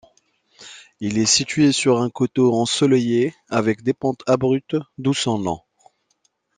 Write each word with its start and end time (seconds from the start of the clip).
Il 0.99 1.19
est 1.19 1.27
situé 1.27 1.71
sur 1.71 1.99
un 2.01 2.09
coteau 2.09 2.55
ensoleillé 2.55 3.35
avec 3.49 3.83
des 3.83 3.93
pentes 3.93 4.23
abruptes, 4.25 4.75
d'où 4.97 5.13
son 5.13 5.37
nom. 5.37 5.61